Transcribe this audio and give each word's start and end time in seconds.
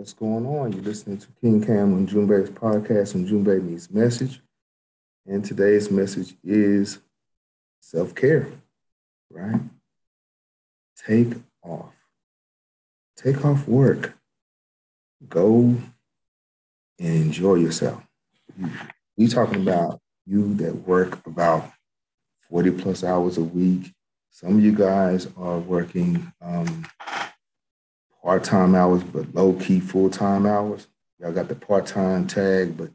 What's 0.00 0.14
going 0.14 0.46
on? 0.46 0.72
You're 0.72 0.80
listening 0.80 1.18
to 1.18 1.26
King 1.42 1.62
Cam 1.62 1.92
and 1.92 2.08
Junbei's 2.08 2.48
podcast 2.48 3.14
on 3.14 3.26
Junbei 3.26 3.62
Meets 3.62 3.90
Message. 3.90 4.40
And 5.26 5.44
today's 5.44 5.90
message 5.90 6.36
is 6.42 7.00
self 7.80 8.14
care, 8.14 8.50
right? 9.30 9.60
Take 11.06 11.34
off. 11.62 11.92
Take 13.14 13.44
off 13.44 13.68
work. 13.68 14.16
Go 15.28 15.76
and 16.98 17.16
enjoy 17.16 17.56
yourself. 17.56 18.02
We 19.18 19.28
talking 19.28 19.60
about 19.60 20.00
you 20.24 20.54
that 20.54 20.76
work 20.76 21.26
about 21.26 21.70
40 22.48 22.70
plus 22.70 23.04
hours 23.04 23.36
a 23.36 23.44
week. 23.44 23.92
Some 24.30 24.56
of 24.56 24.64
you 24.64 24.72
guys 24.72 25.28
are 25.36 25.58
working 25.58 26.32
um, 26.40 26.86
part 28.22 28.44
time 28.44 28.74
hours, 28.74 29.02
but 29.02 29.34
low 29.34 29.52
key 29.54 29.80
full 29.80 30.10
time 30.10 30.46
hours. 30.46 30.86
Y'all 31.18 31.32
got 31.32 31.48
the 31.48 31.54
part 31.54 31.86
time 31.86 32.26
tag, 32.26 32.76
but 32.76 32.90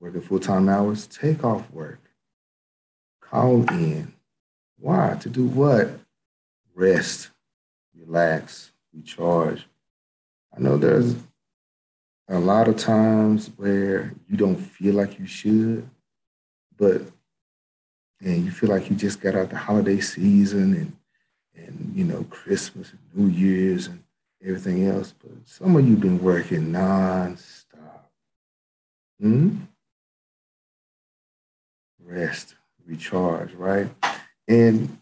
working 0.00 0.20
full 0.20 0.40
time 0.40 0.68
hours. 0.68 1.06
Take 1.06 1.44
off 1.44 1.70
work. 1.70 2.00
Call 3.20 3.68
in. 3.70 4.12
Why? 4.78 5.16
To 5.20 5.28
do 5.28 5.46
what? 5.46 5.90
Rest, 6.74 7.30
relax, 7.94 8.72
recharge. 8.92 9.66
I 10.54 10.60
know 10.60 10.76
there's 10.76 11.16
a 12.28 12.38
lot 12.38 12.68
of 12.68 12.76
times 12.76 13.50
where 13.56 14.14
you 14.28 14.36
don't 14.36 14.56
feel 14.56 14.94
like 14.94 15.18
you 15.18 15.26
should, 15.26 15.88
but 16.76 17.02
and 18.20 18.44
you 18.44 18.50
feel 18.50 18.70
like 18.70 18.88
you 18.88 18.96
just 18.96 19.20
got 19.20 19.34
out 19.34 19.50
the 19.50 19.56
holiday 19.56 20.00
season 20.00 20.74
and 20.74 20.96
and 21.54 21.92
you 21.94 22.04
know 22.04 22.24
Christmas 22.30 22.90
and 22.90 23.00
New 23.14 23.30
Year's 23.30 23.86
and 23.86 24.02
everything 24.44 24.86
else, 24.86 25.14
but 25.22 25.32
some 25.44 25.76
of 25.76 25.86
you 25.86 25.96
been 25.96 26.22
working 26.22 26.72
non-stop. 26.72 28.10
Hmm? 29.20 29.56
Rest, 32.04 32.56
recharge, 32.86 33.52
right? 33.54 33.88
And 34.48 34.98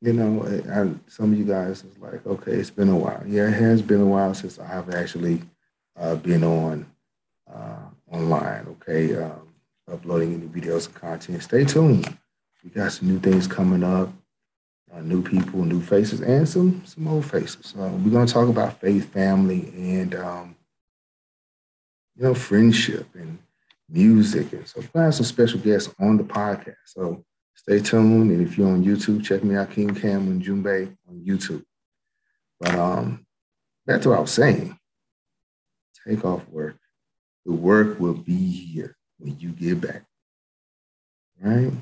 you 0.00 0.12
know, 0.12 0.42
I, 0.44 1.10
some 1.10 1.32
of 1.32 1.38
you 1.38 1.44
guys 1.44 1.84
is 1.84 1.96
like, 1.98 2.26
okay, 2.26 2.52
it's 2.52 2.70
been 2.70 2.88
a 2.88 2.96
while. 2.96 3.22
Yeah, 3.24 3.46
it 3.46 3.52
has 3.52 3.82
been 3.82 4.00
a 4.00 4.06
while 4.06 4.34
since 4.34 4.58
I 4.58 4.66
have 4.66 4.92
actually 4.92 5.42
uh, 5.96 6.16
been 6.16 6.42
on 6.42 6.86
uh, 7.52 7.86
online. 8.10 8.66
Okay, 8.68 9.14
um, 9.14 9.48
uploading 9.90 10.34
any 10.34 10.46
videos 10.48 10.86
and 10.86 10.94
content. 10.96 11.42
Stay 11.42 11.64
tuned. 11.64 12.18
We 12.64 12.70
got 12.70 12.92
some 12.92 13.08
new 13.08 13.20
things 13.20 13.46
coming 13.46 13.84
up 13.84 14.12
uh, 14.94 15.00
new 15.00 15.22
people, 15.22 15.64
new 15.64 15.80
faces, 15.80 16.20
and 16.20 16.48
some 16.48 16.82
some 16.84 17.08
old 17.08 17.24
faces. 17.24 17.74
Uh, 17.76 17.90
we're 18.02 18.10
going 18.10 18.26
to 18.26 18.32
talk 18.32 18.48
about 18.48 18.80
faith, 18.80 19.12
family, 19.12 19.72
and 19.76 20.14
um, 20.14 20.56
you 22.16 22.24
know, 22.24 22.34
friendship 22.34 23.06
and 23.14 23.38
music. 23.88 24.52
And 24.52 24.66
so 24.66 24.80
we 24.80 25.00
have 25.00 25.14
some 25.14 25.24
special 25.24 25.60
guests 25.60 25.92
on 25.98 26.16
the 26.16 26.24
podcast. 26.24 26.76
So 26.86 27.24
stay 27.54 27.80
tuned. 27.80 28.30
And 28.30 28.46
if 28.46 28.58
you're 28.58 28.68
on 28.68 28.84
YouTube, 28.84 29.24
check 29.24 29.42
me 29.44 29.56
out, 29.56 29.70
King 29.70 29.94
Cam 29.94 30.28
and 30.28 30.42
Junbei 30.42 30.94
on 31.08 31.20
YouTube. 31.20 31.64
But 32.60 32.74
um, 32.74 33.26
to 33.88 34.08
what 34.08 34.18
I 34.18 34.20
was 34.20 34.30
saying. 34.30 34.78
Take 36.06 36.24
off 36.24 36.46
work. 36.48 36.76
The 37.46 37.52
work 37.52 38.00
will 38.00 38.14
be 38.14 38.50
here 38.50 38.96
when 39.18 39.38
you 39.38 39.50
get 39.50 39.80
back. 39.80 40.04
Right? 41.40 41.72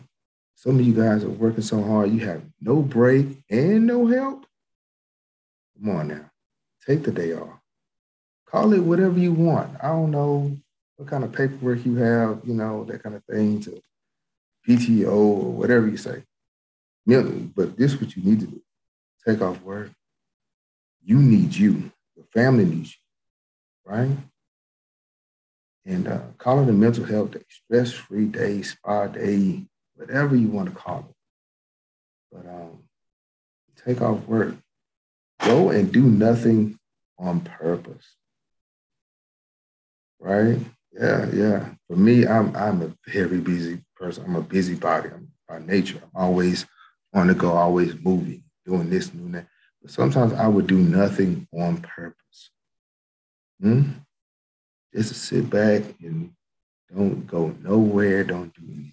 Some 0.60 0.78
of 0.78 0.82
you 0.82 0.92
guys 0.92 1.24
are 1.24 1.30
working 1.30 1.62
so 1.62 1.82
hard, 1.82 2.10
you 2.10 2.20
have 2.26 2.42
no 2.60 2.82
break 2.82 3.28
and 3.48 3.86
no 3.86 4.06
help. 4.06 4.44
Come 5.74 5.96
on 5.96 6.08
now, 6.08 6.30
take 6.86 7.02
the 7.02 7.10
day 7.10 7.32
off. 7.32 7.58
Call 8.44 8.74
it 8.74 8.80
whatever 8.80 9.18
you 9.18 9.32
want. 9.32 9.74
I 9.82 9.88
don't 9.88 10.10
know 10.10 10.54
what 10.96 11.08
kind 11.08 11.24
of 11.24 11.32
paperwork 11.32 11.86
you 11.86 11.96
have, 11.96 12.42
you 12.44 12.52
know, 12.52 12.84
that 12.84 13.02
kind 13.02 13.14
of 13.14 13.24
thing 13.24 13.62
to 13.62 13.82
PTO 14.68 15.10
or 15.10 15.50
whatever 15.50 15.88
you 15.88 15.96
say. 15.96 16.24
But 17.06 17.78
this 17.78 17.94
is 17.94 18.00
what 18.02 18.14
you 18.14 18.22
need 18.22 18.40
to 18.40 18.46
do. 18.46 18.60
Take 19.26 19.40
off 19.40 19.62
work. 19.62 19.90
You 21.02 21.16
need 21.16 21.56
you. 21.56 21.90
Your 22.14 22.26
family 22.34 22.66
needs 22.66 22.90
you, 22.90 23.90
right? 23.90 24.16
And 25.86 26.06
uh, 26.06 26.20
call 26.36 26.62
it 26.62 26.68
a 26.68 26.72
mental 26.72 27.06
health 27.06 27.30
day, 27.30 27.44
stress-free 27.48 28.26
day, 28.26 28.60
spa 28.60 29.06
day, 29.06 29.64
whatever 30.00 30.34
you 30.34 30.48
want 30.48 30.68
to 30.68 30.74
call 30.74 31.06
it. 31.10 31.14
But 32.32 32.50
um, 32.50 32.84
take 33.84 34.00
off 34.00 34.26
work. 34.26 34.54
Go 35.40 35.70
and 35.70 35.92
do 35.92 36.02
nothing 36.02 36.78
on 37.18 37.40
purpose. 37.40 38.06
Right? 40.18 40.58
Yeah, 40.92 41.30
yeah. 41.32 41.68
For 41.86 41.96
me, 41.96 42.26
I'm 42.26 42.54
I'm 42.56 42.82
a 42.82 43.10
very 43.10 43.40
busy 43.40 43.82
person. 43.96 44.24
I'm 44.24 44.36
a 44.36 44.40
busybody. 44.40 45.10
I'm 45.10 45.28
by 45.48 45.58
nature. 45.60 46.00
I'm 46.02 46.22
always 46.22 46.66
on 47.12 47.26
the 47.26 47.34
go, 47.34 47.52
always 47.52 47.94
moving, 48.00 48.44
doing 48.64 48.90
this, 48.90 49.08
doing 49.08 49.32
that. 49.32 49.46
But 49.82 49.90
sometimes 49.90 50.32
I 50.32 50.46
would 50.46 50.66
do 50.66 50.78
nothing 50.78 51.46
on 51.54 51.78
purpose. 51.78 52.50
Hmm? 53.60 53.82
Just 54.94 55.14
sit 55.14 55.48
back 55.48 55.82
and 56.02 56.32
don't 56.94 57.26
go 57.26 57.54
nowhere, 57.62 58.24
don't 58.24 58.52
do 58.54 58.62
anything 58.66 58.92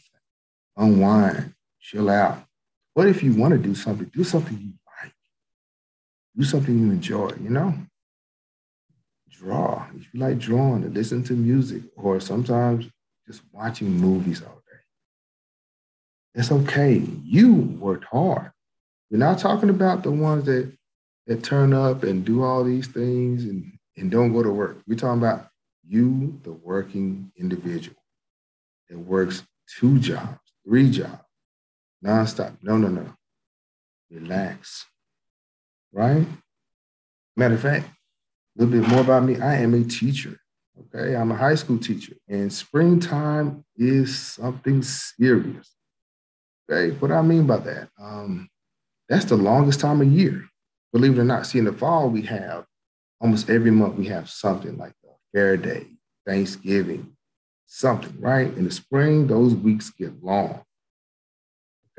unwind, 0.78 1.54
chill 1.80 2.10
out. 2.10 2.44
What 2.94 3.08
if 3.08 3.22
you 3.22 3.34
want 3.34 3.54
to 3.54 3.60
do 3.60 3.76
something? 3.76 4.10
Do 4.14 4.24
something 4.24 4.58
you 4.58 4.74
like. 5.04 5.14
Do 6.36 6.44
something 6.44 6.78
you 6.78 6.92
enjoy, 6.92 7.32
you 7.42 7.50
know? 7.50 7.74
Draw. 9.30 9.88
If 9.96 10.14
you 10.14 10.20
like 10.20 10.40
drawing, 10.40 10.84
to 10.84 10.90
listen 10.90 11.24
to 11.26 11.34
music, 11.34 11.84
or 11.96 12.20
sometimes 12.20 12.90
just 13.28 13.42
watching 13.52 13.90
movies 13.90 14.42
all 14.42 14.56
day. 14.56 14.80
It's 16.36 16.52
okay. 16.52 17.04
You 17.24 17.54
worked 17.54 18.06
hard. 18.06 18.52
We're 19.12 19.18
not 19.18 19.40
talking 19.40 19.70
about 19.70 20.04
the 20.04 20.12
ones 20.12 20.46
that 20.46 20.72
that 21.28 21.44
turn 21.44 21.74
up 21.74 22.04
and 22.04 22.26
do 22.26 22.42
all 22.42 22.64
these 22.64 22.88
things 22.88 23.44
and, 23.44 23.78
and 23.98 24.10
don't 24.10 24.32
go 24.32 24.42
to 24.42 24.50
work. 24.50 24.78
We're 24.88 24.96
talking 24.96 25.20
about 25.20 25.50
you, 25.86 26.40
the 26.44 26.54
working 26.54 27.32
individual 27.36 27.98
that 28.90 28.98
works 28.98 29.44
two 29.68 30.00
jobs 30.00 30.47
three 30.68 30.90
jobs, 30.90 31.24
nonstop. 32.04 32.58
No, 32.62 32.78
no, 32.78 32.90
no. 32.90 33.14
Relax. 34.12 34.86
Right? 35.92 36.28
Matter 37.36 37.56
of 37.56 37.62
fact, 37.62 37.88
a 37.88 38.64
little 38.64 38.82
bit 38.82 38.90
more 38.90 39.02
about 39.02 39.24
me. 39.24 39.40
I 39.40 39.56
am 39.56 39.74
a 39.74 39.84
teacher. 39.84 40.38
Okay. 40.96 41.16
I'm 41.16 41.32
a 41.32 41.36
high 41.36 41.56
school 41.56 41.78
teacher, 41.78 42.14
and 42.28 42.52
springtime 42.52 43.64
is 43.76 44.18
something 44.18 44.84
serious. 44.84 45.74
Okay. 46.70 46.96
What 46.98 47.10
do 47.10 47.14
I 47.16 47.22
mean 47.22 47.48
by 47.48 47.58
that? 47.58 47.90
Um, 48.00 48.50
that's 49.10 49.26
the 49.26 49.38
longest 49.38 49.80
time 49.80 50.02
of 50.02 50.12
year. 50.12 50.46
Believe 50.94 51.18
it 51.18 51.22
or 51.22 51.26
not. 51.26 51.48
See, 51.48 51.60
in 51.60 51.66
the 51.66 51.74
fall, 51.74 52.10
we 52.10 52.22
have 52.24 52.66
almost 53.20 53.50
every 53.50 53.72
month, 53.72 53.96
we 53.96 54.06
have 54.08 54.30
something 54.30 54.78
like 54.78 54.94
a 55.06 55.10
fair 55.34 55.58
day, 55.58 55.88
Thanksgiving, 56.26 57.17
something, 57.68 58.20
right? 58.20 58.52
In 58.56 58.64
the 58.64 58.72
spring, 58.72 59.28
those 59.28 59.54
weeks 59.54 59.92
get 59.92 60.24
long. 60.24 60.64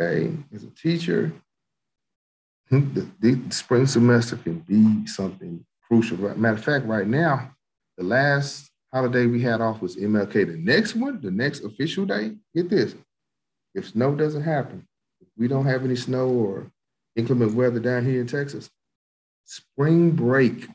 Okay, 0.01 0.33
as 0.55 0.65
a 0.65 0.71
teacher, 0.71 1.33
the, 2.71 3.07
the 3.21 3.41
spring 3.51 3.87
semester 3.87 4.37
can 4.37 4.59
be 4.61 5.07
something 5.07 5.65
crucial. 5.87 6.17
Matter 6.37 6.57
of 6.57 6.65
fact, 6.65 6.87
right 6.87 7.07
now, 7.07 7.53
the 7.97 8.05
last 8.05 8.71
holiday 8.93 9.27
we 9.27 9.43
had 9.43 9.61
off 9.61 9.81
was 9.81 9.97
MLK. 9.97 10.33
The 10.33 10.59
next 10.59 10.95
one, 10.95 11.21
the 11.21 11.31
next 11.31 11.65
official 11.65 12.07
day, 12.07 12.37
get 12.55 12.71
this. 12.71 12.95
If 13.75 13.89
snow 13.89 14.15
doesn't 14.15 14.43
happen, 14.43 14.87
if 15.21 15.29
we 15.37 15.49
don't 15.49 15.67
have 15.67 15.85
any 15.85 15.97
snow 15.97 16.29
or 16.29 16.71
inclement 17.17 17.55
weather 17.55 17.81
down 17.81 18.05
here 18.05 18.21
in 18.21 18.27
Texas, 18.27 18.71
spring 19.45 20.13
break, 20.13 20.69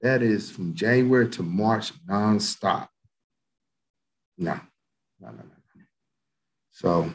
that 0.00 0.22
is 0.22 0.50
from 0.50 0.74
January 0.74 1.28
to 1.30 1.42
March 1.42 1.92
nonstop. 2.06 2.88
No, 4.38 4.54
no, 5.20 5.28
no, 5.28 5.32
no. 5.32 5.62
So, 6.72 7.12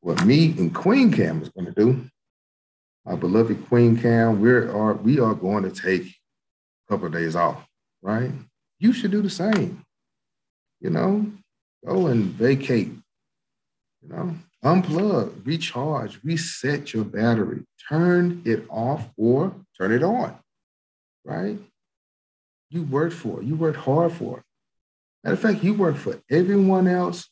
what 0.00 0.24
me 0.24 0.54
and 0.58 0.74
Queen 0.74 1.12
Cam 1.12 1.40
is 1.42 1.48
going 1.48 1.66
to 1.66 1.72
do, 1.72 2.04
my 3.04 3.14
beloved 3.14 3.66
Queen 3.68 3.96
Cam, 3.96 4.40
we 4.40 4.50
are 4.50 4.94
we 4.94 5.18
are 5.18 5.34
going 5.34 5.64
to 5.64 5.70
take 5.70 6.02
a 6.02 6.92
couple 6.92 7.06
of 7.06 7.12
days 7.12 7.34
off, 7.36 7.66
right? 8.02 8.30
You 8.78 8.92
should 8.92 9.10
do 9.10 9.22
the 9.22 9.30
same. 9.30 9.84
You 10.80 10.90
know, 10.90 11.26
go 11.86 12.08
and 12.08 12.24
vacate. 12.24 12.92
You 14.02 14.08
know, 14.08 14.34
unplug, 14.64 15.46
recharge, 15.46 16.18
reset 16.22 16.92
your 16.92 17.04
battery, 17.04 17.64
turn 17.88 18.42
it 18.44 18.64
off 18.68 19.08
or 19.16 19.54
turn 19.76 19.92
it 19.92 20.02
on, 20.02 20.38
right? 21.24 21.58
You 22.70 22.82
worked 22.82 23.14
for 23.14 23.40
it. 23.40 23.46
You 23.46 23.56
worked 23.56 23.78
hard 23.78 24.12
for 24.12 24.38
it. 24.38 24.44
Matter 25.24 25.34
of 25.34 25.40
fact, 25.40 25.64
you 25.64 25.74
work 25.74 25.96
for 25.96 26.20
everyone 26.30 26.86
else, 26.86 27.28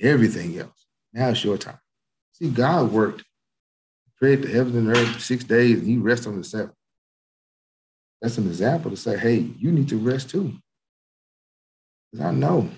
everything 0.00 0.58
else. 0.58 0.86
Now 1.12 1.30
it's 1.30 1.44
your 1.44 1.58
time. 1.58 1.78
See, 2.32 2.50
God 2.50 2.92
worked, 2.92 3.24
created 4.18 4.46
the 4.48 4.52
heavens 4.52 4.76
and 4.76 4.88
earth 4.88 5.20
six 5.20 5.44
days, 5.44 5.78
and 5.78 5.86
he 5.86 5.96
rested 5.96 6.28
on 6.28 6.38
the 6.38 6.44
seventh. 6.44 6.74
that's 8.20 8.38
an 8.38 8.46
example 8.46 8.90
to 8.90 8.96
say, 8.96 9.16
hey, 9.16 9.36
you 9.36 9.72
need 9.72 9.88
to 9.88 9.96
rest 9.98 10.30
too. 10.30 10.52
Because 12.12 12.26
I 12.26 12.32
know 12.32 12.68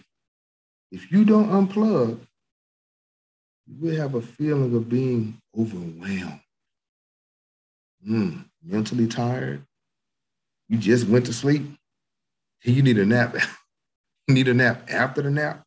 if 0.91 1.11
you 1.11 1.25
don't 1.25 1.51
unplug, 1.51 2.21
you 3.67 3.77
will 3.81 3.97
have 3.97 4.15
a 4.15 4.23
feeling 4.23 4.75
of 4.75 4.89
being 4.89 5.41
overwhelmed, 5.59 6.41
mm, 8.09 8.45
mentally 8.63 9.07
tired. 9.07 9.65
You 10.69 10.79
just 10.79 11.09
went 11.09 11.27
to 11.27 11.33
sleep. 11.33 11.63
You 12.63 12.83
need 12.83 12.99
a 12.99 13.07
nap. 13.07 13.37
need 14.35 14.49
a 14.49 14.55
nap 14.55 14.91
after 14.91 15.23
the 15.23 15.31
nap. 15.31 15.65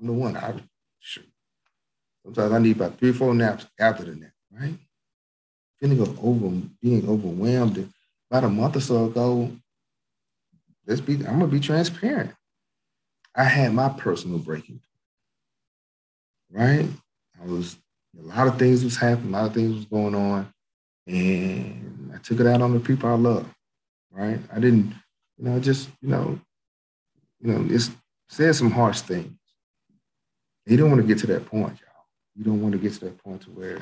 I'm 0.00 0.06
the 0.06 0.12
one. 0.12 0.36
I 0.36 0.54
sure. 1.00 1.24
Sometimes 2.24 2.52
I 2.52 2.58
need 2.58 2.76
about 2.76 2.98
three 2.98 3.10
or 3.10 3.14
four 3.14 3.34
naps 3.34 3.66
after 3.78 4.04
the 4.04 4.14
nap, 4.14 4.32
right? 4.52 4.78
Feeling 5.80 6.00
of 6.00 6.24
over 6.24 6.48
being 6.82 7.08
overwhelmed. 7.08 7.92
About 8.30 8.44
a 8.44 8.48
month 8.48 8.76
or 8.76 8.80
so 8.80 9.06
ago, 9.06 9.50
let's 10.86 11.00
be, 11.00 11.14
I'm 11.14 11.38
gonna 11.38 11.46
be 11.46 11.60
transparent. 11.60 12.32
I 13.34 13.44
had 13.44 13.72
my 13.72 13.88
personal 13.88 14.38
breaking 14.38 14.80
right? 16.50 16.86
I 17.40 17.46
was 17.46 17.76
a 18.18 18.22
lot 18.22 18.48
of 18.48 18.58
things 18.58 18.84
was 18.84 18.96
happening, 18.96 19.34
a 19.34 19.38
lot 19.38 19.46
of 19.46 19.54
things 19.54 19.74
was 19.74 19.84
going 19.84 20.14
on, 20.14 20.52
and 21.06 22.12
I 22.14 22.18
took 22.18 22.40
it 22.40 22.46
out 22.46 22.62
on 22.62 22.72
the 22.74 22.80
people 22.80 23.08
I 23.08 23.14
love, 23.14 23.46
right? 24.10 24.40
I 24.52 24.60
didn't, 24.60 24.94
you 25.38 25.44
know, 25.44 25.60
just 25.60 25.88
you 26.00 26.08
know, 26.08 26.40
you 27.40 27.52
know, 27.52 27.74
it's 27.74 27.90
said 28.28 28.54
some 28.54 28.70
harsh 28.70 29.00
things. 29.00 29.32
You 30.66 30.76
don't 30.76 30.90
want 30.90 31.00
to 31.00 31.06
get 31.06 31.18
to 31.18 31.26
that 31.28 31.46
point, 31.46 31.80
y'all. 31.80 32.04
You 32.36 32.44
don't 32.44 32.60
want 32.60 32.72
to 32.72 32.78
get 32.78 32.92
to 32.94 33.00
that 33.06 33.18
point 33.22 33.42
to 33.42 33.50
where 33.50 33.80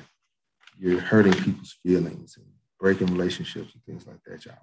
you're 0.79 1.01
hurting 1.01 1.33
people's 1.33 1.77
feelings 1.83 2.37
and 2.37 2.47
breaking 2.79 3.09
relationships 3.09 3.73
and 3.75 3.83
things 3.85 4.07
like 4.07 4.23
that, 4.27 4.45
y'all. 4.45 4.55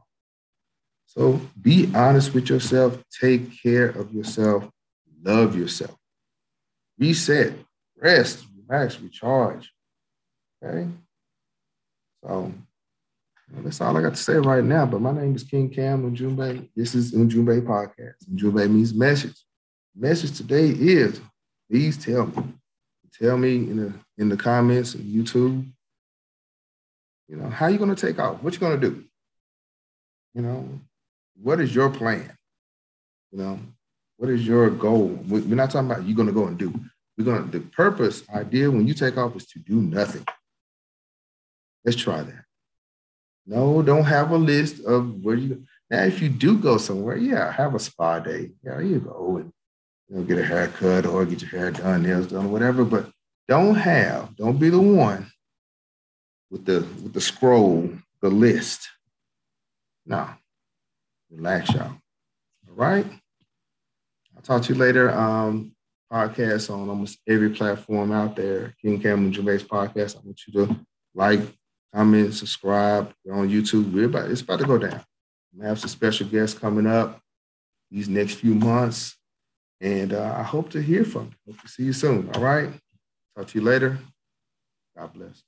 So 1.06 1.42
be 1.62 1.92
honest 1.94 2.34
with 2.34 2.50
yourself, 2.50 3.04
take 3.20 3.62
care 3.62 3.90
of 3.90 4.14
yourself, 4.14 4.68
love 5.24 5.56
yourself, 5.56 5.96
reset, 6.98 7.54
rest, 7.98 8.46
relax, 8.68 9.00
recharge. 9.00 9.72
Okay. 10.64 10.90
So 12.24 12.54
that's 13.50 13.82
all 13.82 13.96
I 13.98 14.02
got 14.02 14.16
to 14.16 14.22
say 14.22 14.36
right 14.36 14.64
now. 14.64 14.86
But 14.86 15.02
my 15.02 15.12
name 15.12 15.36
is 15.36 15.44
King 15.44 15.70
Cam 15.70 16.16
Njumbe. 16.16 16.68
This 16.76 16.96
is 16.96 17.14
Njumbe 17.14 17.62
Podcast. 17.62 18.28
Njumbe 18.32 18.70
means 18.70 18.94
message. 18.94 19.36
Message 19.96 20.38
today 20.38 20.70
is 20.70 21.20
please 21.70 21.98
tell 21.98 22.28
me. 22.28 22.54
Tell 23.20 23.38
me 23.38 23.56
in 23.56 23.78
the 23.78 23.94
in 24.18 24.30
the 24.30 24.38
comments 24.38 24.96
and 24.96 25.04
YouTube, 25.04 25.66
you 27.28 27.36
know, 27.36 27.48
how 27.48 27.68
you 27.68 27.78
gonna 27.78 27.96
take 27.96 28.18
off? 28.20 28.42
What 28.42 28.54
you 28.54 28.60
gonna 28.60 28.78
do? 28.78 29.04
You 30.34 30.42
know, 30.42 30.68
what 31.42 31.60
is 31.60 31.76
your 31.76 31.90
plan? 31.92 32.36
You 33.32 33.38
know, 33.38 33.60
what 34.18 34.30
is 34.32 34.46
your 34.46 34.70
goal? 34.72 35.20
We're 35.28 35.42
not 35.56 35.70
talking 35.70 35.92
about 35.92 36.08
you're 36.08 36.18
gonna 36.18 36.32
go 36.32 36.48
and 36.48 36.58
do. 36.58 36.74
We're 37.18 37.26
gonna 37.26 37.52
the 37.52 37.60
purpose 37.60 38.24
idea 38.34 38.70
when 38.72 38.88
you 38.88 38.96
take 38.96 39.18
off 39.18 39.36
is 39.36 39.46
to 39.48 39.60
do 39.60 39.76
nothing. 39.76 40.26
Let's 41.86 41.98
try 41.98 42.24
that. 42.24 42.46
No, 43.46 43.82
don't 43.82 44.06
have 44.06 44.32
a 44.32 44.38
list 44.38 44.84
of 44.86 45.24
where 45.24 45.36
you 45.36 45.64
now. 45.90 46.04
If 46.04 46.22
you 46.22 46.30
do 46.30 46.58
go 46.58 46.78
somewhere, 46.78 47.18
yeah, 47.18 47.52
have 47.52 47.76
a 47.76 47.80
spa 47.80 48.20
day. 48.20 48.52
Yeah, 48.64 48.80
you 48.80 49.00
go 49.00 49.38
and 49.38 49.52
you 50.08 50.16
know 50.16 50.24
get 50.24 50.38
a 50.38 50.46
haircut 50.46 51.06
or 51.06 51.26
get 51.26 51.42
your 51.42 51.52
hair 51.52 51.72
done, 51.72 52.04
nails 52.04 52.28
done, 52.28 52.52
whatever. 52.52 52.86
But 52.86 53.12
don't 53.48 53.76
have, 53.76 54.36
don't 54.38 54.60
be 54.60 54.70
the 54.70 54.80
one 54.80 55.30
with 56.50 56.66
the 56.66 56.82
with 57.04 57.14
the 57.14 57.22
scroll, 57.22 57.90
the 58.22 58.30
list. 58.30 58.88
No, 60.06 60.30
relax, 61.30 61.70
y'all. 61.74 61.98
All 62.68 62.76
right. 62.76 63.06
I'll 64.36 64.42
talk 64.42 64.64
to 64.64 64.74
you 64.74 64.80
later. 64.80 65.12
Um, 65.12 65.74
podcast 66.14 66.72
on 66.72 66.90
almost 66.90 67.18
every 67.28 67.50
platform 67.50 68.12
out 68.12 68.36
there. 68.36 68.76
King 68.82 69.02
Cameron 69.02 69.34
Gervais 69.34 69.60
podcast. 69.60 70.16
I 70.16 70.20
want 70.24 70.40
you 70.48 70.54
to 70.54 70.76
like, 71.16 71.42
comment, 71.94 72.34
subscribe. 72.34 73.14
We're 73.24 73.36
on 73.36 73.50
YouTube. 73.50 73.92
We're 73.92 74.06
about 74.06 74.32
it's 74.32 74.42
about 74.42 74.60
to 74.60 74.66
go 74.66 74.78
down. 74.78 75.02
We 75.56 75.66
have 75.66 75.80
some 75.80 75.90
special 75.90 76.28
guests 76.28 76.58
coming 76.58 76.88
up 76.88 77.20
these 77.92 78.10
next 78.10 78.36
few 78.36 78.56
months, 78.56 79.16
and 79.80 80.14
uh, 80.14 80.36
I 80.38 80.44
hope 80.44 80.70
to 80.72 80.82
hear 80.82 81.06
from 81.06 81.26
you. 81.46 81.54
Hope 81.54 81.62
to 81.62 81.68
see 81.68 81.84
you 81.84 81.94
soon. 81.94 82.30
All 82.34 82.42
right. 82.42 82.70
Talk 83.38 83.48
to 83.48 83.60
you 83.60 83.66
later. 83.66 84.00
God 84.98 85.14
bless. 85.14 85.44